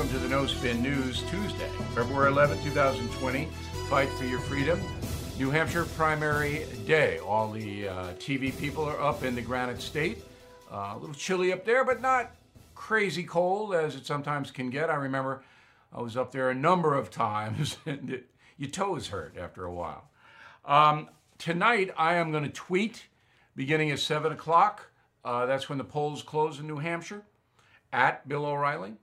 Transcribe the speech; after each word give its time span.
welcome 0.00 0.18
to 0.18 0.26
the 0.26 0.34
No 0.34 0.46
Spin 0.46 0.82
News 0.82 1.22
Tuesday, 1.24 1.68
February 1.94 2.32
11, 2.32 2.62
2020. 2.62 3.44
Fight 3.90 4.08
for 4.08 4.24
your 4.24 4.38
freedom. 4.38 4.80
New 5.38 5.50
Hampshire 5.50 5.84
primary 5.84 6.64
day. 6.86 7.18
All 7.18 7.50
the 7.50 7.88
uh, 7.88 8.12
TV 8.14 8.58
people 8.58 8.82
are 8.82 8.98
up 8.98 9.24
in 9.24 9.34
the 9.34 9.42
Granite 9.42 9.82
State. 9.82 10.24
Uh, 10.72 10.94
a 10.94 10.98
little 10.98 11.14
chilly 11.14 11.52
up 11.52 11.66
there, 11.66 11.84
but 11.84 12.00
not 12.00 12.30
crazy 12.74 13.22
cold 13.22 13.74
as 13.74 13.94
it 13.94 14.06
sometimes 14.06 14.50
can 14.50 14.70
get. 14.70 14.88
I 14.88 14.94
remember 14.94 15.42
I 15.92 16.00
was 16.00 16.16
up 16.16 16.32
there 16.32 16.48
a 16.48 16.54
number 16.54 16.94
of 16.94 17.10
times, 17.10 17.76
and 17.84 18.08
it, 18.08 18.30
your 18.56 18.70
toes 18.70 19.08
hurt 19.08 19.36
after 19.36 19.66
a 19.66 19.72
while. 19.74 20.08
Um, 20.64 21.10
tonight, 21.36 21.90
I 21.98 22.14
am 22.14 22.30
going 22.30 22.44
to 22.44 22.50
tweet 22.50 23.04
beginning 23.54 23.90
at 23.90 23.98
7 23.98 24.32
o'clock. 24.32 24.92
Uh, 25.22 25.44
that's 25.44 25.68
when 25.68 25.76
the 25.76 25.84
polls 25.84 26.22
close 26.22 26.58
in 26.58 26.66
New 26.66 26.78
Hampshire 26.78 27.22
at 27.92 28.26
Bill 28.26 28.46
O'Reilly. 28.46 28.94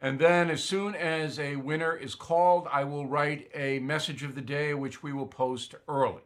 And 0.00 0.18
then, 0.18 0.48
as 0.48 0.62
soon 0.62 0.94
as 0.94 1.40
a 1.40 1.56
winner 1.56 1.96
is 1.96 2.14
called, 2.14 2.68
I 2.72 2.84
will 2.84 3.06
write 3.06 3.50
a 3.54 3.80
message 3.80 4.22
of 4.22 4.36
the 4.36 4.40
day, 4.40 4.72
which 4.74 5.02
we 5.02 5.12
will 5.12 5.26
post 5.26 5.74
early. 5.88 6.22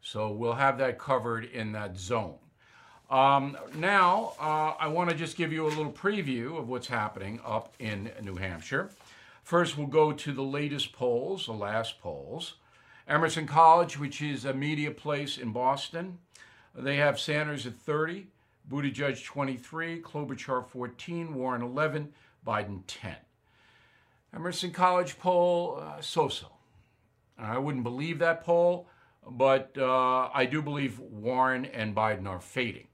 So 0.00 0.30
we'll 0.30 0.54
have 0.54 0.78
that 0.78 0.98
covered 0.98 1.44
in 1.44 1.72
that 1.72 1.98
zone. 1.98 2.36
Um, 3.10 3.56
now, 3.74 4.34
uh, 4.38 4.74
I 4.78 4.88
want 4.88 5.10
to 5.10 5.16
just 5.16 5.36
give 5.36 5.52
you 5.52 5.66
a 5.66 5.68
little 5.68 5.92
preview 5.92 6.58
of 6.58 6.68
what's 6.68 6.86
happening 6.86 7.40
up 7.44 7.74
in 7.78 8.10
New 8.22 8.36
Hampshire. 8.36 8.90
First, 9.42 9.76
we'll 9.76 9.88
go 9.88 10.12
to 10.12 10.32
the 10.32 10.42
latest 10.42 10.92
polls, 10.92 11.46
the 11.46 11.52
last 11.52 12.00
polls. 12.00 12.54
Emerson 13.06 13.46
College, 13.46 13.98
which 13.98 14.22
is 14.22 14.44
a 14.44 14.54
media 14.54 14.90
place 14.90 15.36
in 15.36 15.52
Boston, 15.52 16.18
they 16.74 16.96
have 16.96 17.20
Sanders 17.20 17.66
at 17.66 17.74
30, 17.74 18.26
Buttigieg 18.70 19.22
23, 19.22 20.00
Klobuchar 20.00 20.66
14, 20.66 21.34
Warren 21.34 21.62
11, 21.62 22.12
Biden 22.46 22.82
10. 22.86 23.16
Emerson 24.34 24.70
College 24.72 25.18
poll, 25.18 25.78
uh, 25.80 26.00
so-so. 26.00 26.48
I 27.38 27.58
wouldn't 27.58 27.84
believe 27.84 28.18
that 28.20 28.42
poll, 28.42 28.88
but 29.28 29.76
uh, 29.78 30.28
I 30.32 30.46
do 30.46 30.62
believe 30.62 30.98
Warren 30.98 31.64
and 31.64 31.94
Biden 31.94 32.26
are 32.28 32.40
fading. 32.40 32.88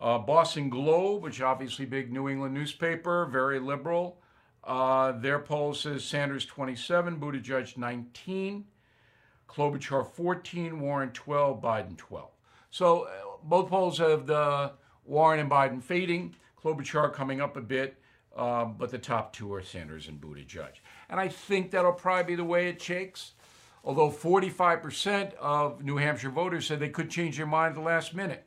Uh, 0.00 0.18
Boston 0.18 0.68
Globe, 0.68 1.22
which 1.22 1.40
obviously 1.40 1.84
big 1.84 2.12
New 2.12 2.28
England 2.28 2.54
newspaper, 2.54 3.26
very 3.26 3.60
liberal. 3.60 4.18
Uh, 4.64 5.12
their 5.12 5.38
poll 5.38 5.74
says 5.74 6.04
Sanders 6.04 6.44
27, 6.44 7.18
Buttigieg 7.18 7.76
19, 7.76 8.64
Klobuchar 9.48 10.06
14, 10.06 10.80
Warren 10.80 11.10
12, 11.10 11.60
Biden 11.60 11.96
12. 11.96 12.30
So 12.70 13.02
uh, 13.02 13.10
both 13.44 13.68
polls 13.68 13.98
have 13.98 14.26
the 14.26 14.72
Warren 15.04 15.40
and 15.40 15.50
Biden 15.50 15.82
fading, 15.82 16.34
Klobuchar 16.60 17.12
coming 17.12 17.40
up 17.40 17.56
a 17.56 17.60
bit, 17.60 17.96
um, 18.36 18.76
but 18.78 18.90
the 18.90 18.98
top 18.98 19.32
two 19.32 19.52
are 19.54 19.62
Sanders 19.62 20.08
and 20.08 20.20
Buttigieg. 20.20 20.72
And 21.08 21.20
I 21.20 21.28
think 21.28 21.70
that'll 21.70 21.92
probably 21.92 22.32
be 22.32 22.36
the 22.36 22.44
way 22.44 22.68
it 22.68 22.80
shakes. 22.80 23.32
Although 23.84 24.10
45% 24.10 25.34
of 25.34 25.82
New 25.82 25.96
Hampshire 25.96 26.30
voters 26.30 26.66
said 26.66 26.78
they 26.78 26.88
could 26.88 27.10
change 27.10 27.36
their 27.36 27.46
mind 27.46 27.70
at 27.70 27.74
the 27.74 27.80
last 27.80 28.14
minute. 28.14 28.46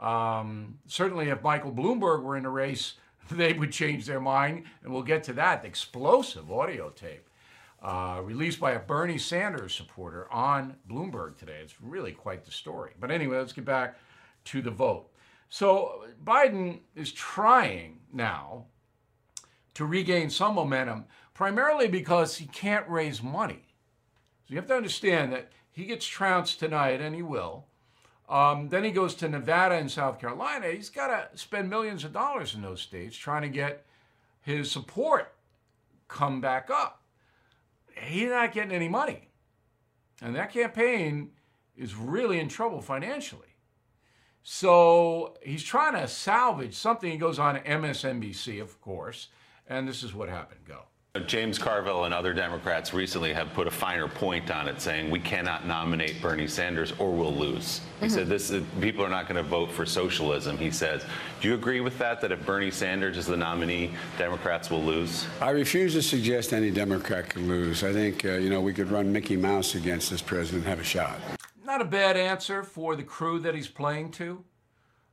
Um, 0.00 0.78
certainly, 0.86 1.28
if 1.28 1.42
Michael 1.42 1.72
Bloomberg 1.72 2.22
were 2.22 2.36
in 2.36 2.42
the 2.42 2.48
race, 2.48 2.94
they 3.30 3.52
would 3.52 3.72
change 3.72 4.06
their 4.06 4.20
mind, 4.20 4.64
and 4.82 4.92
we'll 4.92 5.02
get 5.02 5.24
to 5.24 5.32
that. 5.34 5.64
Explosive 5.64 6.50
audio 6.50 6.90
tape 6.90 7.28
uh, 7.82 8.20
released 8.24 8.60
by 8.60 8.72
a 8.72 8.78
Bernie 8.78 9.18
Sanders 9.18 9.74
supporter 9.74 10.30
on 10.32 10.76
Bloomberg 10.88 11.36
today. 11.36 11.58
It's 11.62 11.80
really 11.80 12.12
quite 12.12 12.44
the 12.44 12.50
story. 12.50 12.92
But 12.98 13.10
anyway, 13.10 13.36
let's 13.36 13.52
get 13.52 13.64
back 13.64 13.98
to 14.46 14.62
the 14.62 14.70
vote. 14.70 15.10
So 15.48 16.06
Biden 16.24 16.80
is 16.94 17.12
trying 17.12 18.00
now 18.12 18.66
to 19.76 19.84
regain 19.84 20.30
some 20.30 20.54
momentum, 20.54 21.04
primarily 21.34 21.86
because 21.86 22.38
he 22.38 22.46
can't 22.46 22.88
raise 22.88 23.22
money. 23.22 23.62
So 24.46 24.54
you 24.54 24.56
have 24.56 24.68
to 24.68 24.74
understand 24.74 25.34
that 25.34 25.52
he 25.70 25.84
gets 25.84 26.06
trounced 26.06 26.58
tonight, 26.58 27.02
and 27.02 27.14
he 27.14 27.20
will. 27.20 27.66
Um, 28.26 28.70
then 28.70 28.84
he 28.84 28.90
goes 28.90 29.14
to 29.16 29.28
Nevada 29.28 29.74
and 29.74 29.90
South 29.90 30.18
Carolina. 30.18 30.68
He's 30.68 30.88
got 30.88 31.08
to 31.08 31.38
spend 31.38 31.68
millions 31.68 32.04
of 32.04 32.14
dollars 32.14 32.54
in 32.54 32.62
those 32.62 32.80
states 32.80 33.14
trying 33.14 33.42
to 33.42 33.50
get 33.50 33.84
his 34.40 34.70
support 34.70 35.34
come 36.08 36.40
back 36.40 36.70
up. 36.70 37.02
He's 38.00 38.30
not 38.30 38.52
getting 38.52 38.72
any 38.72 38.88
money. 38.88 39.28
And 40.22 40.34
that 40.36 40.54
campaign 40.54 41.32
is 41.76 41.94
really 41.94 42.40
in 42.40 42.48
trouble 42.48 42.80
financially. 42.80 43.56
So 44.42 45.36
he's 45.42 45.62
trying 45.62 46.00
to 46.00 46.08
salvage 46.08 46.74
something. 46.74 47.12
He 47.12 47.18
goes 47.18 47.38
on 47.38 47.58
MSNBC, 47.58 48.62
of 48.62 48.80
course, 48.80 49.28
and 49.68 49.88
this 49.88 50.02
is 50.02 50.14
what 50.14 50.28
happened. 50.28 50.60
Go. 50.66 50.82
James 51.26 51.58
Carville 51.58 52.04
and 52.04 52.12
other 52.12 52.32
Democrats 52.32 52.92
recently 52.92 53.32
have 53.32 53.52
put 53.54 53.66
a 53.66 53.70
finer 53.70 54.08
point 54.08 54.50
on 54.50 54.68
it, 54.68 54.80
saying 54.80 55.10
we 55.10 55.20
cannot 55.20 55.66
nominate 55.66 56.20
Bernie 56.20 56.46
Sanders 56.46 56.92
or 56.98 57.10
we'll 57.10 57.34
lose. 57.34 57.80
He 58.00 58.06
mm-hmm. 58.06 58.14
said 58.14 58.26
this 58.28 58.50
is, 58.50 58.64
people 58.80 59.04
are 59.04 59.08
not 59.08 59.28
going 59.28 59.42
to 59.42 59.48
vote 59.48 59.70
for 59.70 59.86
socialism. 59.86 60.58
He 60.58 60.70
says, 60.70 61.04
do 61.40 61.48
you 61.48 61.54
agree 61.54 61.80
with 61.80 61.96
that? 61.98 62.20
That 62.20 62.32
if 62.32 62.44
Bernie 62.44 62.70
Sanders 62.70 63.16
is 63.16 63.26
the 63.26 63.36
nominee, 63.36 63.92
Democrats 64.18 64.70
will 64.70 64.82
lose? 64.82 65.26
I 65.40 65.50
refuse 65.50 65.94
to 65.94 66.02
suggest 66.02 66.52
any 66.52 66.70
Democrat 66.70 67.28
can 67.28 67.48
lose. 67.48 67.82
I 67.82 67.92
think 67.92 68.24
uh, 68.24 68.32
you 68.32 68.50
know 68.50 68.60
we 68.60 68.72
could 68.72 68.90
run 68.90 69.12
Mickey 69.12 69.36
Mouse 69.36 69.74
against 69.74 70.10
this 70.10 70.22
president 70.22 70.64
and 70.64 70.68
have 70.68 70.80
a 70.80 70.84
shot. 70.84 71.18
Not 71.64 71.80
a 71.80 71.84
bad 71.84 72.16
answer 72.16 72.62
for 72.62 72.94
the 72.94 73.02
crew 73.02 73.38
that 73.40 73.54
he's 73.54 73.68
playing 73.68 74.12
to. 74.12 74.44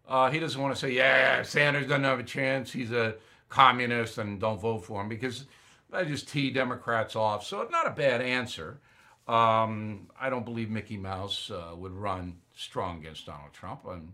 Uh, 0.08 0.30
he 0.30 0.40
doesn't 0.40 0.62
want 0.62 0.76
to 0.76 0.80
say, 0.80 0.92
yeah, 0.92 1.42
Sanders 1.44 1.88
doesn't 1.88 2.04
have 2.04 2.20
a 2.20 2.24
chance. 2.24 2.72
He's 2.72 2.92
a 2.92 3.16
communist 3.54 4.18
and 4.18 4.40
don't 4.40 4.60
vote 4.60 4.84
for 4.84 5.02
him 5.02 5.08
because 5.08 5.46
I 5.92 6.04
just 6.06 6.28
tee 6.28 6.50
Democrats 6.50 7.16
off. 7.16 7.46
So 7.46 7.68
not 7.72 7.86
a 7.86 7.92
bad 7.92 8.20
answer. 8.20 8.80
Um, 9.28 10.10
I 10.20 10.30
don't 10.30 10.44
believe 10.44 10.70
Mickey 10.70 10.98
Mouse 10.98 11.52
uh, 11.52 11.76
would 11.76 11.94
run 11.94 12.38
strong 12.56 12.98
against 13.00 13.28
Donald 13.28 13.54
Trump, 13.54 13.82
and 13.88 14.14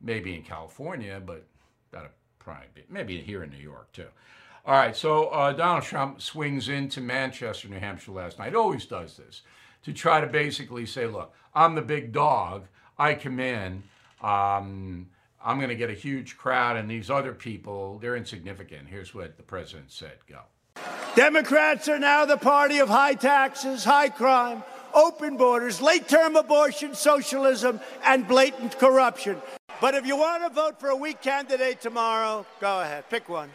maybe 0.00 0.34
in 0.34 0.42
California, 0.42 1.22
but 1.24 1.46
that'd 1.90 2.10
probably 2.38 2.66
be 2.74 2.82
maybe 2.90 3.20
here 3.20 3.44
in 3.44 3.50
New 3.50 3.56
York 3.56 3.92
too. 3.92 4.08
All 4.66 4.74
right, 4.74 4.94
so 4.94 5.28
uh, 5.28 5.52
Donald 5.52 5.84
Trump 5.84 6.20
swings 6.20 6.68
into 6.68 7.00
Manchester, 7.00 7.68
New 7.68 7.78
Hampshire 7.78 8.12
last 8.12 8.38
night. 8.38 8.54
Always 8.54 8.84
does 8.84 9.16
this 9.16 9.42
to 9.84 9.92
try 9.92 10.20
to 10.20 10.26
basically 10.26 10.86
say, 10.86 11.06
"Look, 11.06 11.32
I'm 11.54 11.74
the 11.74 11.82
big 11.82 12.12
dog. 12.12 12.66
I 12.98 13.14
come 13.14 13.40
in. 13.40 13.84
Um, 14.20 15.08
I'm 15.44 15.58
going 15.58 15.68
to 15.70 15.74
get 15.74 15.90
a 15.90 15.94
huge 15.94 16.36
crowd, 16.36 16.76
and 16.76 16.90
these 16.90 17.10
other 17.10 17.32
people, 17.32 17.98
they're 17.98 18.16
insignificant." 18.16 18.88
Here's 18.88 19.14
what 19.14 19.36
the 19.36 19.42
president 19.42 19.90
said. 19.90 20.18
Go. 20.28 20.40
Democrats 21.14 21.88
are 21.88 21.98
now 21.98 22.24
the 22.24 22.36
party 22.36 22.78
of 22.78 22.88
high 22.88 23.14
taxes, 23.14 23.84
high 23.84 24.08
crime, 24.08 24.62
open 24.94 25.36
borders, 25.36 25.80
late 25.80 26.08
term 26.08 26.36
abortion, 26.36 26.94
socialism, 26.94 27.80
and 28.04 28.26
blatant 28.26 28.78
corruption. 28.78 29.40
But 29.80 29.94
if 29.94 30.06
you 30.06 30.16
want 30.16 30.44
to 30.44 30.48
vote 30.48 30.78
for 30.78 30.90
a 30.90 30.96
weak 30.96 31.20
candidate 31.20 31.80
tomorrow, 31.80 32.46
go 32.60 32.80
ahead, 32.80 33.08
pick 33.10 33.28
one. 33.28 33.50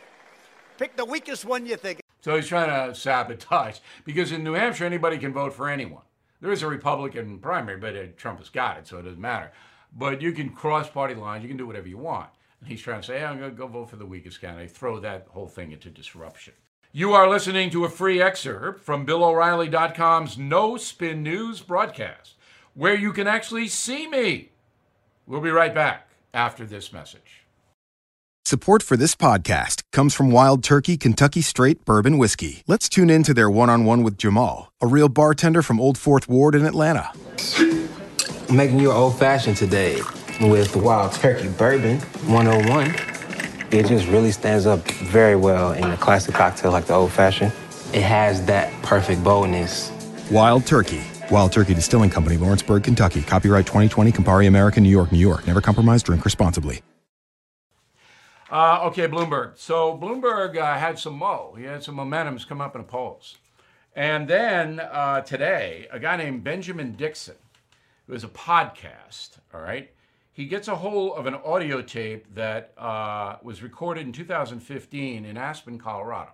Pick 0.77 0.95
the 0.95 1.05
weakest 1.05 1.45
one 1.45 1.65
you 1.65 1.77
think. 1.77 2.01
So 2.21 2.35
he's 2.35 2.47
trying 2.47 2.69
to 2.69 2.93
sabotage 2.93 3.79
because 4.03 4.31
in 4.31 4.43
New 4.43 4.53
Hampshire, 4.53 4.85
anybody 4.85 5.17
can 5.17 5.33
vote 5.33 5.53
for 5.53 5.69
anyone. 5.69 6.03
There 6.41 6.51
is 6.51 6.61
a 6.61 6.67
Republican 6.67 7.39
primary, 7.39 7.77
but 7.77 7.95
uh, 7.95 8.03
Trump 8.15 8.39
has 8.39 8.49
got 8.49 8.77
it, 8.77 8.87
so 8.87 8.99
it 8.99 9.03
doesn't 9.03 9.21
matter. 9.21 9.51
But 9.95 10.21
you 10.21 10.31
can 10.31 10.49
cross 10.49 10.89
party 10.89 11.15
lines, 11.15 11.43
you 11.43 11.49
can 11.49 11.57
do 11.57 11.67
whatever 11.67 11.87
you 11.87 11.97
want. 11.97 12.29
And 12.59 12.69
he's 12.69 12.81
trying 12.81 13.01
to 13.01 13.07
say, 13.07 13.19
hey, 13.19 13.25
I'm 13.25 13.37
going 13.39 13.51
to 13.51 13.55
go 13.55 13.67
vote 13.67 13.89
for 13.89 13.95
the 13.95 14.05
weakest 14.05 14.41
candidate, 14.41 14.71
throw 14.71 14.99
that 14.99 15.27
whole 15.29 15.47
thing 15.47 15.71
into 15.71 15.89
disruption. 15.89 16.53
You 16.91 17.13
are 17.13 17.29
listening 17.29 17.69
to 17.71 17.85
a 17.85 17.89
free 17.89 18.21
excerpt 18.21 18.83
from 18.83 19.05
BillO'Reilly.com's 19.05 20.37
No 20.37 20.77
Spin 20.77 21.21
News 21.21 21.61
broadcast, 21.61 22.35
where 22.73 22.95
you 22.95 23.13
can 23.13 23.27
actually 23.27 23.67
see 23.67 24.07
me. 24.07 24.51
We'll 25.25 25.41
be 25.41 25.51
right 25.51 25.75
back 25.75 26.09
after 26.33 26.65
this 26.65 26.93
message. 26.93 27.43
Support 28.45 28.81
for 28.81 28.95
this 28.95 29.13
podcast 29.13 29.83
comes 29.91 30.13
from 30.13 30.31
Wild 30.31 30.63
Turkey 30.63 30.95
Kentucky 30.95 31.41
Straight 31.41 31.83
Bourbon 31.83 32.17
Whiskey. 32.17 32.63
Let's 32.65 32.87
tune 32.87 33.09
in 33.09 33.23
to 33.23 33.33
their 33.33 33.49
one 33.49 33.69
on 33.69 33.83
one 33.83 34.03
with 34.03 34.17
Jamal, 34.17 34.71
a 34.81 34.87
real 34.87 35.09
bartender 35.09 35.61
from 35.61 35.81
Old 35.81 35.97
Fourth 35.97 36.29
Ward 36.29 36.55
in 36.55 36.65
Atlanta. 36.65 37.11
I'm 38.49 38.55
making 38.55 38.79
you 38.79 38.91
an 38.91 38.97
old 38.97 39.19
fashioned 39.19 39.57
today 39.57 40.01
with 40.41 40.75
Wild 40.75 41.13
Turkey 41.13 41.49
Bourbon 41.49 41.99
101 42.27 43.17
it 43.71 43.85
just 43.85 44.07
really 44.07 44.31
stands 44.31 44.65
up 44.65 44.79
very 44.91 45.35
well 45.35 45.73
in 45.73 45.83
a 45.83 45.97
classic 45.97 46.33
cocktail 46.33 46.71
like 46.71 46.85
the 46.85 46.93
old 46.93 47.11
fashioned. 47.11 47.51
It 47.93 48.01
has 48.01 48.45
that 48.45 48.71
perfect 48.81 49.23
boldness. 49.23 49.91
Wild 50.31 50.65
Turkey. 50.65 51.01
Wild 51.29 51.51
Turkey 51.51 51.73
Distilling 51.73 52.09
Company, 52.09 52.37
Lawrenceburg, 52.37 52.85
Kentucky. 52.85 53.21
Copyright 53.21 53.65
2020, 53.65 54.13
Campari 54.13 54.47
American, 54.47 54.83
New 54.83 54.89
York, 54.89 55.11
New 55.11 55.19
York. 55.19 55.45
Never 55.45 55.59
compromise, 55.59 56.01
drink 56.01 56.23
responsibly. 56.23 56.81
Uh, 58.49 58.79
okay, 58.83 59.09
Bloomberg. 59.09 59.57
So 59.57 59.97
Bloomberg 59.97 60.57
uh, 60.57 60.75
had 60.75 60.97
some 60.97 61.17
mo. 61.17 61.53
He 61.57 61.65
had 61.65 61.83
some 61.83 61.95
momentum 61.95 62.39
come 62.47 62.61
up 62.61 62.75
in 62.75 62.81
the 62.81 62.87
polls. 62.87 63.37
And 63.93 64.29
then 64.29 64.79
uh, 64.79 65.21
today, 65.21 65.87
a 65.91 65.99
guy 65.99 66.15
named 66.15 66.45
Benjamin 66.45 66.93
Dixon, 66.95 67.35
who 68.07 68.13
was 68.13 68.23
a 68.23 68.29
podcast, 68.29 69.37
all 69.53 69.61
right, 69.61 69.91
he 70.31 70.45
gets 70.45 70.67
a 70.67 70.75
hold 70.75 71.17
of 71.17 71.25
an 71.25 71.35
audio 71.35 71.81
tape 71.81 72.25
that 72.33 72.73
uh, 72.77 73.35
was 73.43 73.61
recorded 73.61 74.05
in 74.05 74.13
2015 74.13 75.25
in 75.25 75.37
Aspen, 75.37 75.77
Colorado. 75.77 76.31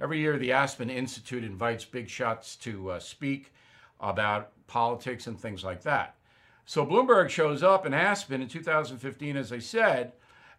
Every 0.00 0.20
year, 0.20 0.38
the 0.38 0.52
Aspen 0.52 0.88
Institute 0.88 1.44
invites 1.44 1.84
big 1.84 2.08
shots 2.08 2.56
to 2.56 2.92
uh, 2.92 3.00
speak 3.00 3.52
about 4.00 4.52
politics 4.66 5.26
and 5.26 5.38
things 5.38 5.64
like 5.64 5.82
that. 5.82 6.14
So 6.64 6.86
Bloomberg 6.86 7.28
shows 7.28 7.62
up 7.62 7.84
in 7.84 7.92
Aspen 7.92 8.40
in 8.40 8.48
2015, 8.48 9.36
as 9.36 9.52
I 9.52 9.58
said, 9.58 10.12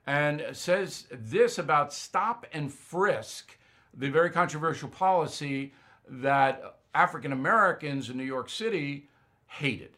and 0.05 0.43
says 0.51 1.07
this 1.11 1.57
about 1.57 1.93
stop 1.93 2.45
and 2.51 2.71
frisk, 2.71 3.57
the 3.93 4.09
very 4.09 4.29
controversial 4.29 4.89
policy 4.89 5.73
that 6.09 6.79
African 6.93 7.31
Americans 7.31 8.09
in 8.09 8.17
New 8.17 8.23
York 8.23 8.49
City 8.49 9.07
hated. 9.47 9.97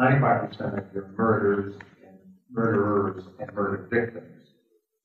Go. 0.00 0.06
95% 0.06 0.78
of 0.78 0.94
your 0.94 1.08
murders 1.16 1.74
and 2.06 2.18
murderers 2.50 3.24
and 3.38 3.52
murder 3.52 3.88
victims 3.90 4.48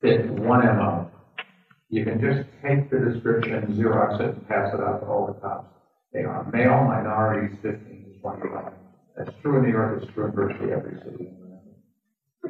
fit 0.01 0.30
one 0.30 0.65
MO. 0.65 1.12
You 1.89 2.06
can 2.06 2.19
just 2.19 2.47
take 2.63 2.89
the 2.89 3.00
description, 3.12 3.77
Xerox 3.77 4.19
it, 4.19 4.36
and 4.36 4.47
pass 4.47 4.74
it 4.74 4.80
out 4.80 5.01
to 5.01 5.07
all 5.07 5.27
the 5.27 5.33
cops. 5.33 5.68
They 6.13 6.21
are 6.21 6.50
male 6.51 6.83
minorities, 6.86 7.57
15 7.62 8.13
to 8.15 8.19
25. 8.21 8.74
That's 9.18 9.30
true 9.42 9.57
in 9.57 9.63
New 9.63 9.71
York, 9.71 10.01
it's 10.01 10.13
true 10.13 10.25
in 10.25 10.31
virtually 10.31 10.71
every 10.71 10.98
city. 11.03 11.30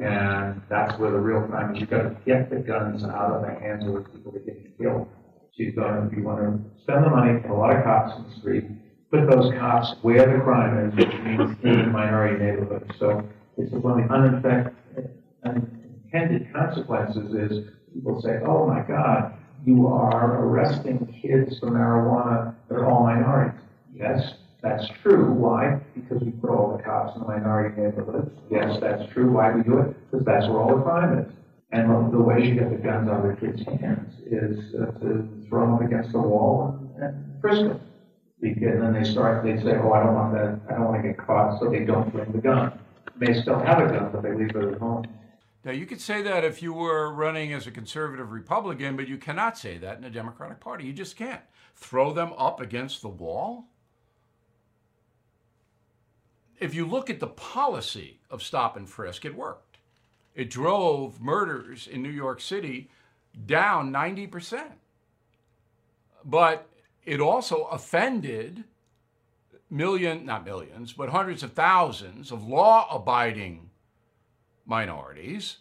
And 0.00 0.62
that's 0.68 0.98
where 1.00 1.10
the 1.10 1.18
real 1.18 1.46
crime 1.48 1.74
is. 1.74 1.80
You've 1.80 1.90
got 1.90 2.02
to 2.02 2.16
get 2.26 2.50
the 2.50 2.56
guns 2.56 3.02
out 3.04 3.32
of 3.32 3.42
the 3.42 3.60
hands 3.60 3.86
of 3.86 3.94
the 3.94 4.00
people 4.00 4.32
that 4.32 4.46
get 4.46 4.78
killed. 4.78 5.08
You've 5.54 5.74
got 5.74 5.96
to, 5.96 6.06
if 6.06 6.16
you 6.16 6.22
want 6.22 6.38
to 6.40 6.82
spend 6.82 7.04
the 7.04 7.10
money, 7.10 7.40
put 7.40 7.50
a 7.50 7.54
lot 7.54 7.74
of 7.74 7.82
cops 7.82 8.18
in 8.18 8.28
the 8.28 8.36
street, 8.40 8.64
put 9.10 9.30
those 9.30 9.52
cops 9.58 9.94
where 10.02 10.36
the 10.36 10.42
crime 10.42 10.88
is, 10.88 10.96
which 10.96 11.14
means 11.22 11.56
in 11.62 11.92
minority 11.92 12.44
neighborhoods. 12.44 12.90
So 12.98 13.26
it's 13.56 13.72
one 13.72 14.02
of 14.02 14.42
the 14.42 14.72
unintended 15.44 16.52
consequences 16.52 17.34
is 17.34 17.68
people 17.94 18.20
say, 18.20 18.38
oh 18.46 18.66
my 18.66 18.80
God, 18.82 19.34
you 19.64 19.86
are 19.88 20.44
arresting 20.44 21.06
kids 21.22 21.58
for 21.58 21.70
marijuana, 21.70 22.54
they're 22.68 22.88
all 22.88 23.04
minorities. 23.04 23.60
Yes, 23.94 24.34
that's 24.62 24.86
true. 25.02 25.32
Why? 25.32 25.80
Because 25.94 26.22
we 26.22 26.30
put 26.32 26.50
all 26.50 26.76
the 26.76 26.82
cops 26.82 27.14
in 27.14 27.22
the 27.22 27.28
minority 27.28 27.80
neighborhoods. 27.80 28.30
Yes, 28.50 28.78
that's 28.80 29.10
true. 29.12 29.30
Why 29.32 29.52
we 29.54 29.62
do 29.62 29.78
it? 29.78 30.10
Because 30.10 30.26
that's 30.26 30.46
where 30.48 30.58
all 30.58 30.76
the 30.76 30.82
crime 30.82 31.18
is. 31.18 31.32
And 31.72 32.12
the, 32.12 32.18
way 32.18 32.44
you 32.44 32.54
get 32.54 32.70
the 32.70 32.76
guns 32.76 33.08
out 33.08 33.26
of 33.26 33.34
the 33.34 33.46
kids' 33.46 33.62
hands 33.80 34.14
is 34.24 34.74
uh, 34.74 34.98
to 35.00 35.28
throw 35.48 35.76
them 35.76 35.86
against 35.86 36.12
the 36.12 36.20
wall 36.20 36.78
and 37.00 37.40
frisk 37.40 37.62
them. 37.62 37.80
And 38.42 38.82
then 38.82 38.92
they 38.92 39.04
start, 39.04 39.44
they 39.44 39.56
say, 39.56 39.76
oh, 39.76 39.92
I 39.92 40.02
don't 40.02 40.14
want 40.14 40.34
that, 40.34 40.60
I 40.68 40.74
don't 40.74 40.84
want 40.84 41.02
to 41.02 41.08
get 41.08 41.18
caught, 41.18 41.58
so 41.58 41.70
they 41.70 41.84
don't 41.84 42.12
bring 42.12 42.30
the 42.32 42.38
gun. 42.38 42.78
They 43.16 43.40
still 43.40 43.58
have 43.58 43.78
a 43.78 43.90
gun, 43.90 44.10
but 44.12 44.22
they 44.22 44.34
leave 44.34 44.54
it 44.54 44.74
at 44.74 44.78
home. 44.78 45.06
Now, 45.64 45.72
you 45.72 45.86
could 45.86 46.00
say 46.00 46.22
that 46.22 46.44
if 46.44 46.62
you 46.62 46.72
were 46.72 47.12
running 47.12 47.52
as 47.52 47.66
a 47.66 47.70
conservative 47.70 48.30
Republican, 48.30 48.94
but 48.94 49.08
you 49.08 49.16
cannot 49.16 49.58
say 49.58 49.78
that 49.78 49.98
in 49.98 50.04
a 50.04 50.10
Democratic 50.10 50.60
Party. 50.60 50.84
You 50.84 50.92
just 50.92 51.16
can't. 51.16 51.40
Throw 51.74 52.12
them 52.12 52.32
up 52.38 52.60
against 52.60 53.02
the 53.02 53.08
wall? 53.08 53.64
If 56.60 56.74
you 56.74 56.86
look 56.86 57.10
at 57.10 57.20
the 57.20 57.26
policy 57.26 58.20
of 58.30 58.42
stop 58.42 58.76
and 58.76 58.88
frisk, 58.88 59.24
it 59.24 59.34
worked. 59.34 59.78
It 60.34 60.50
drove 60.50 61.20
murders 61.20 61.86
in 61.86 62.02
New 62.02 62.10
York 62.10 62.40
City 62.40 62.90
down 63.46 63.90
90%. 63.92 64.62
But 66.24 66.68
it 67.06 67.20
also 67.20 67.64
offended 67.64 68.64
million, 69.70 70.26
not 70.26 70.44
millions, 70.44 70.92
but 70.92 71.08
hundreds 71.08 71.42
of 71.42 71.52
thousands 71.52 72.30
of 72.30 72.46
law 72.46 72.88
abiding 72.94 73.70
minorities 74.66 75.58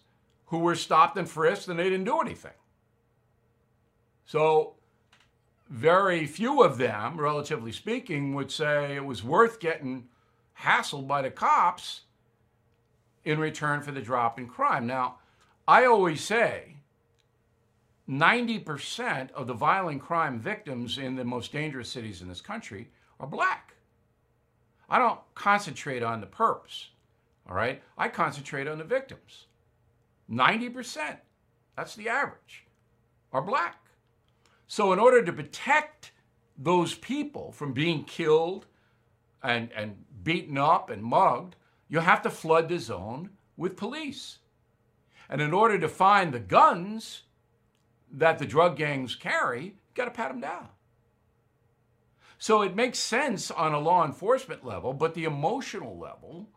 who 0.47 0.59
were 0.59 0.75
stopped 0.75 1.17
and 1.17 1.29
frisked 1.29 1.67
and 1.67 1.79
they 1.79 1.85
didn't 1.89 2.05
do 2.05 2.19
anything. 2.19 2.51
So, 4.25 4.73
very 5.69 6.25
few 6.25 6.63
of 6.63 6.77
them, 6.77 7.19
relatively 7.19 7.71
speaking, 7.71 8.33
would 8.35 8.51
say 8.51 8.95
it 8.95 9.05
was 9.05 9.23
worth 9.23 9.59
getting 9.59 10.07
hassled 10.61 11.07
by 11.07 11.21
the 11.21 11.31
cops 11.31 12.01
in 13.23 13.39
return 13.39 13.81
for 13.81 13.91
the 13.91 14.01
drop 14.01 14.39
in 14.39 14.47
crime. 14.47 14.85
Now, 14.85 15.17
I 15.67 15.85
always 15.85 16.21
say 16.21 16.77
90% 18.09 19.31
of 19.31 19.47
the 19.47 19.53
violent 19.53 20.01
crime 20.01 20.39
victims 20.39 20.97
in 20.97 21.15
the 21.15 21.23
most 21.23 21.51
dangerous 21.51 21.89
cities 21.89 22.21
in 22.21 22.27
this 22.27 22.41
country 22.41 22.89
are 23.19 23.27
black. 23.27 23.73
I 24.89 24.99
don't 24.99 25.19
concentrate 25.33 26.03
on 26.03 26.21
the 26.21 26.27
perps. 26.27 26.87
All 27.49 27.55
right? 27.55 27.81
I 27.97 28.09
concentrate 28.09 28.67
on 28.67 28.77
the 28.77 28.83
victims. 28.83 29.45
90%, 30.29 31.17
that's 31.75 31.95
the 31.95 32.09
average, 32.09 32.65
are 33.31 33.41
black. 33.41 33.77
So, 34.67 34.93
in 34.93 34.99
order 34.99 35.23
to 35.23 35.31
protect 35.31 36.11
those 36.57 36.95
people 36.95 37.51
from 37.51 37.73
being 37.73 38.03
killed 38.03 38.65
and, 39.43 39.69
and 39.75 39.95
beaten 40.23 40.57
up 40.57 40.89
and 40.89 41.03
mugged, 41.03 41.55
you 41.87 41.99
have 41.99 42.23
to 42.23 42.31
flood 42.31 42.69
the 42.69 42.79
zone 42.79 43.29
with 43.57 43.77
police. 43.77 44.39
And 45.29 45.41
in 45.41 45.53
order 45.53 45.77
to 45.79 45.87
find 45.87 46.33
the 46.33 46.39
guns 46.39 47.23
that 48.15 48.39
the 48.39 48.45
drug 48.45 48.77
gangs 48.77 49.15
carry, 49.15 49.63
you 49.63 49.73
got 49.93 50.05
to 50.05 50.11
pat 50.11 50.29
them 50.29 50.39
down. 50.39 50.69
So 52.37 52.61
it 52.61 52.75
makes 52.75 52.99
sense 52.99 53.51
on 53.51 53.73
a 53.73 53.79
law 53.79 54.05
enforcement 54.05 54.65
level, 54.65 54.93
but 54.93 55.13
the 55.13 55.25
emotional 55.25 55.97
level 55.97 56.49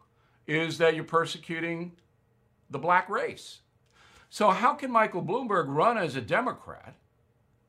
is 0.46 0.78
that 0.78 0.94
you're 0.94 1.04
persecuting 1.04 1.92
the 2.70 2.78
black 2.78 3.08
race. 3.08 3.60
So, 4.30 4.50
how 4.50 4.74
can 4.74 4.90
Michael 4.90 5.22
Bloomberg 5.22 5.66
run 5.68 5.96
as 5.96 6.14
a 6.14 6.20
Democrat 6.20 6.94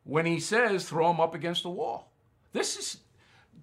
when 0.03 0.25
he 0.25 0.39
says 0.39 0.87
throw 0.87 1.09
him 1.09 1.21
up 1.21 1.33
against 1.33 1.63
the 1.63 1.69
wall? 1.69 2.11
This 2.51 2.77
is, 2.77 2.97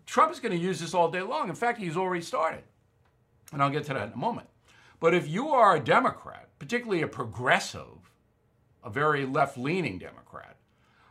Trump 0.07 0.33
is 0.33 0.41
going 0.41 0.57
to 0.57 0.65
use 0.65 0.81
this 0.81 0.95
all 0.95 1.11
day 1.11 1.21
long. 1.21 1.49
In 1.49 1.55
fact, 1.55 1.79
he's 1.79 1.97
already 1.97 2.23
started. 2.23 2.63
And 3.53 3.63
I'll 3.63 3.71
get 3.71 3.85
to 3.85 3.95
that 3.95 4.09
in 4.09 4.13
a 4.15 4.17
moment. 4.17 4.49
But 4.99 5.15
if 5.15 5.29
you 5.29 5.51
are 5.51 5.77
a 5.77 5.81
Democrat, 5.81 6.49
particularly 6.59 7.03
a 7.03 7.09
progressive, 7.09 8.11
a 8.87 8.91
very 8.91 9.27
left 9.27 9.59
leaning 9.59 9.99
Democrat, 9.99 10.57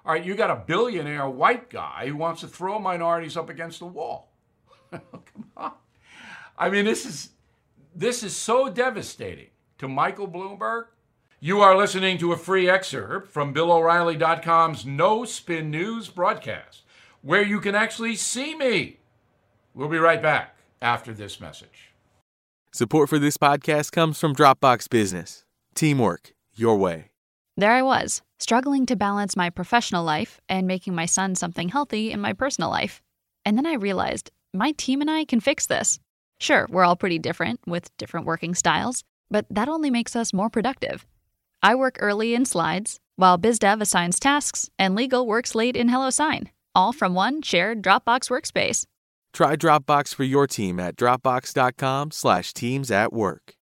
all 0.05 0.13
right, 0.13 0.23
you 0.23 0.35
got 0.35 0.51
a 0.51 0.63
billionaire 0.65 1.29
white 1.29 1.69
guy 1.69 2.07
who 2.07 2.15
wants 2.15 2.41
to 2.41 2.47
throw 2.47 2.79
minorities 2.79 3.35
up 3.35 3.49
against 3.49 3.79
the 3.79 3.85
wall. 3.85 4.31
Come 4.91 5.51
on. 5.57 5.73
I 6.57 6.69
mean, 6.69 6.85
this 6.85 7.05
is 7.05 7.29
this 7.93 8.23
is 8.23 8.35
so 8.35 8.69
devastating 8.69 9.49
to 9.77 9.87
Michael 9.87 10.27
Bloomberg. 10.27 10.85
You 11.39 11.61
are 11.61 11.77
listening 11.77 12.17
to 12.19 12.31
a 12.31 12.37
free 12.37 12.69
excerpt 12.69 13.31
from 13.31 13.53
BillO'Reilly.com's 13.53 14.85
No 14.85 15.25
Spin 15.25 15.69
News 15.69 16.07
broadcast, 16.07 16.83
where 17.21 17.43
you 17.43 17.59
can 17.59 17.75
actually 17.75 18.15
see 18.15 18.55
me. 18.55 18.99
We'll 19.73 19.89
be 19.89 19.97
right 19.97 20.21
back 20.21 20.55
after 20.81 21.13
this 21.13 21.41
message. 21.41 21.91
Support 22.71 23.09
for 23.09 23.19
this 23.19 23.37
podcast 23.37 23.91
comes 23.91 24.19
from 24.19 24.35
Dropbox 24.35 24.89
Business. 24.89 25.45
Teamwork, 25.75 26.33
your 26.55 26.77
way. 26.77 27.14
There 27.57 27.71
I 27.71 27.83
was, 27.83 28.21
struggling 28.37 28.85
to 28.87 28.97
balance 28.97 29.37
my 29.37 29.49
professional 29.49 30.03
life 30.03 30.41
and 30.49 30.67
making 30.67 30.93
my 30.93 31.05
son 31.05 31.35
something 31.35 31.69
healthy 31.69 32.11
in 32.11 32.19
my 32.19 32.33
personal 32.33 32.69
life. 32.69 33.01
And 33.45 33.57
then 33.57 33.65
I 33.65 33.75
realized 33.75 34.29
my 34.53 34.73
team 34.73 34.99
and 34.99 35.09
I 35.09 35.23
can 35.23 35.39
fix 35.39 35.65
this. 35.65 35.97
Sure, 36.37 36.67
we're 36.69 36.83
all 36.83 36.97
pretty 36.97 37.17
different 37.17 37.61
with 37.65 37.95
different 37.95 38.25
working 38.25 38.55
styles, 38.55 39.05
but 39.31 39.45
that 39.49 39.69
only 39.69 39.89
makes 39.89 40.17
us 40.17 40.33
more 40.33 40.49
productive. 40.49 41.05
I 41.63 41.75
work 41.75 41.95
early 42.01 42.35
in 42.35 42.43
slides, 42.43 42.99
while 43.15 43.37
BizDev 43.37 43.81
assigns 43.81 44.19
tasks, 44.19 44.69
and 44.77 44.93
legal 44.93 45.25
works 45.25 45.55
late 45.55 45.77
in 45.77 45.87
HelloSign, 45.89 46.47
all 46.75 46.91
from 46.91 47.13
one 47.13 47.41
shared 47.41 47.81
Dropbox 47.81 48.29
workspace. 48.29 48.83
Try 49.31 49.55
Dropbox 49.55 50.13
for 50.13 50.25
your 50.25 50.45
team 50.45 50.77
at 50.77 50.97
dropbox.com 50.97 52.11
slash 52.11 52.53
teams 52.53 52.91
at 52.91 53.13
work. 53.13 53.55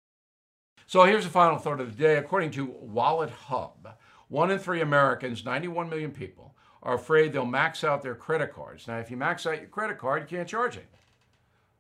So 0.91 1.05
here's 1.05 1.23
the 1.23 1.29
final 1.29 1.57
thought 1.57 1.79
of 1.79 1.95
the 1.95 2.03
day. 2.03 2.17
According 2.17 2.51
to 2.51 2.65
Wallet 2.65 3.29
Hub, 3.29 3.95
one 4.27 4.51
in 4.51 4.59
three 4.59 4.81
Americans, 4.81 5.45
91 5.45 5.87
million 5.89 6.11
people, 6.11 6.53
are 6.83 6.95
afraid 6.95 7.31
they'll 7.31 7.45
max 7.45 7.85
out 7.85 8.01
their 8.01 8.13
credit 8.13 8.53
cards. 8.53 8.89
Now, 8.89 8.97
if 8.97 9.09
you 9.09 9.15
max 9.15 9.45
out 9.45 9.59
your 9.59 9.69
credit 9.69 9.97
card, 9.97 10.23
you 10.23 10.37
can't 10.37 10.49
charge 10.49 10.75
it. 10.75 10.87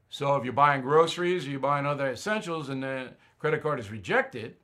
So 0.09 0.37
if 0.37 0.45
you're 0.45 0.53
buying 0.53 0.81
groceries 0.81 1.45
or 1.45 1.49
you're 1.49 1.59
buying 1.59 1.85
other 1.85 2.09
essentials 2.09 2.69
and 2.69 2.83
the 2.83 3.09
credit 3.37 3.61
card 3.61 3.81
is 3.81 3.91
rejected, 3.91 4.55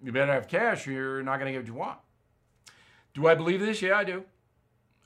you 0.00 0.12
better 0.12 0.32
have 0.32 0.46
cash 0.46 0.86
or 0.86 0.92
you're 0.92 1.24
not 1.24 1.40
going 1.40 1.46
to 1.46 1.52
get 1.52 1.62
what 1.62 1.66
you 1.66 1.74
want. 1.74 1.98
Do 3.14 3.26
I 3.26 3.34
believe 3.34 3.58
this? 3.58 3.82
Yeah, 3.82 3.98
I 3.98 4.04
do. 4.04 4.22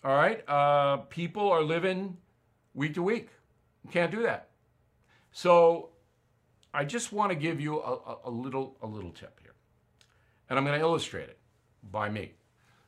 All 0.04 0.14
right. 0.14 0.46
Uh, 0.46 0.98
people 1.08 1.50
are 1.50 1.62
living 1.62 2.18
week 2.74 2.92
to 2.92 3.02
week. 3.02 3.30
You 3.84 3.90
can't 3.90 4.10
do 4.10 4.20
that. 4.24 4.50
So 5.32 5.92
I 6.72 6.84
just 6.84 7.12
want 7.12 7.30
to 7.30 7.36
give 7.36 7.60
you 7.60 7.80
a, 7.80 7.92
a, 7.94 8.18
a 8.26 8.30
little 8.30 8.76
a 8.82 8.86
little 8.86 9.10
tip 9.10 9.38
here, 9.42 9.54
and 10.48 10.58
I'm 10.58 10.64
going 10.64 10.78
to 10.78 10.84
illustrate 10.84 11.28
it 11.28 11.38
by 11.90 12.08
me. 12.08 12.32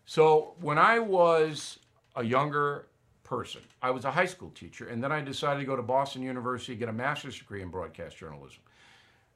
So 0.05 0.55
when 0.61 0.79
I 0.79 0.99
was 0.99 1.79
a 2.17 2.25
younger 2.25 2.87
person. 3.33 3.63
I 3.81 3.91
was 3.91 4.05
a 4.05 4.11
high 4.11 4.27
school 4.27 4.51
teacher, 4.51 4.89
and 4.89 5.03
then 5.03 5.11
I 5.11 5.23
decided 5.23 5.61
to 5.61 5.65
go 5.65 5.75
to 5.75 5.83
Boston 5.83 6.21
University, 6.21 6.77
get 6.77 6.91
a 6.91 6.93
master's 6.93 7.39
degree 7.39 7.63
in 7.63 7.71
broadcast 7.71 8.19
journalism. 8.19 8.61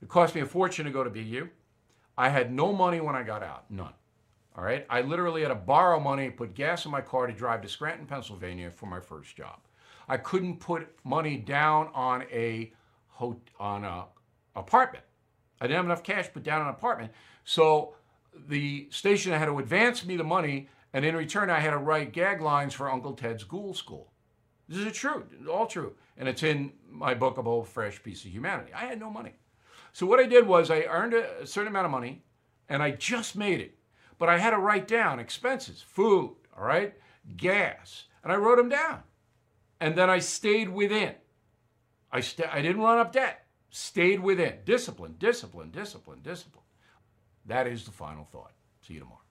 It 0.02 0.08
cost 0.08 0.34
me 0.34 0.42
a 0.42 0.46
fortune 0.46 0.84
to 0.84 0.90
go 0.90 1.02
to 1.02 1.08
BU. 1.08 1.48
I 2.18 2.28
had 2.28 2.52
no 2.52 2.74
money 2.74 3.00
when 3.00 3.16
I 3.16 3.22
got 3.22 3.42
out, 3.42 3.70
none. 3.70 3.94
All 4.54 4.62
right. 4.62 4.86
I 4.90 5.00
literally 5.00 5.40
had 5.40 5.48
to 5.48 5.54
borrow 5.54 5.98
money, 5.98 6.28
put 6.28 6.54
gas 6.54 6.84
in 6.84 6.90
my 6.90 7.00
car 7.00 7.26
to 7.26 7.32
drive 7.32 7.62
to 7.62 7.68
Scranton, 7.68 8.06
Pennsylvania 8.06 8.70
for 8.70 8.84
my 8.84 9.00
first 9.00 9.34
job. 9.34 9.60
I 10.08 10.18
couldn't 10.18 10.60
put 10.60 10.88
money 11.02 11.38
down 11.38 11.88
on 11.94 12.24
a 12.30 12.72
on 13.58 13.84
a 13.84 14.04
apartment. 14.56 15.04
I 15.60 15.66
didn't 15.66 15.76
have 15.76 15.84
enough 15.84 16.02
cash 16.02 16.26
to 16.26 16.32
put 16.32 16.42
down 16.42 16.62
an 16.62 16.68
apartment. 16.68 17.12
So 17.44 17.94
the 18.48 18.88
station 18.90 19.32
had 19.32 19.46
to 19.46 19.58
advance 19.58 20.04
me 20.04 20.16
the 20.16 20.24
money, 20.24 20.68
and 20.92 21.04
in 21.04 21.16
return, 21.16 21.50
I 21.50 21.60
had 21.60 21.70
to 21.70 21.78
write 21.78 22.12
gag 22.12 22.40
lines 22.40 22.74
for 22.74 22.90
Uncle 22.90 23.14
Ted's 23.14 23.44
Ghoul 23.44 23.74
School. 23.74 24.12
This 24.68 24.78
is 24.78 24.92
true, 24.96 25.24
all 25.50 25.66
true. 25.66 25.94
And 26.16 26.28
it's 26.28 26.42
in 26.42 26.72
my 26.90 27.14
book, 27.14 27.38
A 27.38 27.64
Fresh 27.64 28.02
Piece 28.02 28.24
of 28.24 28.32
Humanity. 28.32 28.72
I 28.74 28.86
had 28.86 28.98
no 28.98 29.10
money. 29.10 29.34
So 29.92 30.06
what 30.06 30.20
I 30.20 30.26
did 30.26 30.46
was 30.46 30.70
I 30.70 30.82
earned 30.82 31.14
a 31.14 31.46
certain 31.46 31.68
amount 31.68 31.86
of 31.86 31.92
money, 31.92 32.24
and 32.68 32.82
I 32.82 32.90
just 32.90 33.36
made 33.36 33.60
it. 33.60 33.78
But 34.18 34.28
I 34.28 34.38
had 34.38 34.50
to 34.50 34.58
write 34.58 34.88
down 34.88 35.18
expenses, 35.18 35.84
food, 35.86 36.36
all 36.56 36.64
right, 36.64 36.94
gas, 37.36 38.04
and 38.22 38.32
I 38.32 38.36
wrote 38.36 38.56
them 38.56 38.68
down. 38.68 39.02
And 39.80 39.94
then 39.94 40.10
I 40.10 40.18
stayed 40.18 40.70
within. 40.70 41.14
I, 42.10 42.20
st- 42.20 42.52
I 42.52 42.62
didn't 42.62 42.82
run 42.82 42.98
up 42.98 43.12
debt, 43.12 43.45
stayed 43.76 44.20
within. 44.20 44.54
Discipline, 44.64 45.16
discipline, 45.18 45.70
discipline, 45.70 46.20
discipline. 46.22 46.64
That 47.44 47.66
is 47.66 47.84
the 47.84 47.90
final 47.92 48.24
thought. 48.24 48.52
See 48.80 48.94
you 48.94 49.00
tomorrow. 49.00 49.25